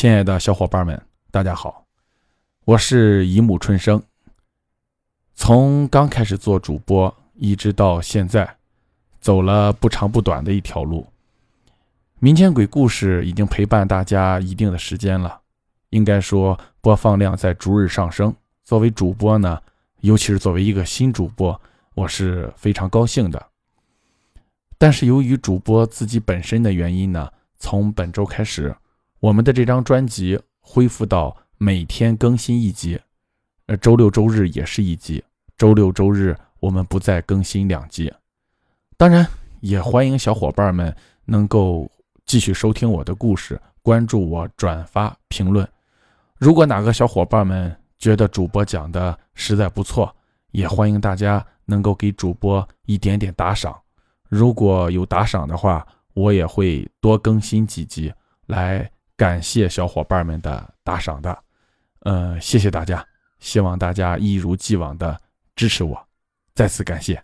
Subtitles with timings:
[0.00, 0.98] 亲爱的小伙伴们，
[1.30, 1.84] 大家好，
[2.64, 4.02] 我是一木春生。
[5.34, 8.56] 从刚开始做主播，一直到现在，
[9.20, 11.06] 走了不长不短的一条路。
[12.18, 15.38] 民间鬼故事已经陪伴大家一定的时间了，
[15.90, 18.34] 应该说播放量在逐日上升。
[18.64, 19.60] 作为主播呢，
[20.00, 21.60] 尤其是作为一个新主播，
[21.92, 23.48] 我是非常高兴的。
[24.78, 28.74] 但是由于主播自己本身的原因呢，从本周开始，
[29.20, 32.98] 我们的这张专辑恢复到每天更新一集，
[33.66, 35.22] 呃，周六周日也是一集，
[35.56, 38.12] 周六周日我们不再更新两集。
[38.96, 39.26] 当然，
[39.60, 40.94] 也欢迎小伙伴们
[41.24, 41.90] 能够。
[42.26, 45.68] 继续收听我的故事，关注我，转发评论。
[46.38, 50.14] 如果哪个小伙伴们觉得主播讲的实在不错，
[50.52, 53.76] 也欢迎大家能够给主播一点点打赏。
[54.28, 58.12] 如果有打赏的话，我也会多更新几集
[58.46, 58.88] 来
[59.20, 61.38] 感谢小伙伴们的打赏的。
[61.98, 63.06] 呃，谢谢大家，
[63.38, 65.20] 希望大家一如既往的
[65.54, 66.08] 支持我，
[66.54, 67.22] 再次感谢。